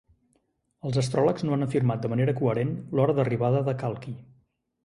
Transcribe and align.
Els 0.89 0.97
astròlegs 1.01 1.45
no 1.49 1.53
han 1.57 1.65
afirmat 1.67 2.01
de 2.05 2.11
manera 2.13 2.35
coherent 2.39 2.75
l'hora 3.01 3.17
d'arribada 3.21 3.63
de 3.69 3.77
Kalki. 3.85 4.19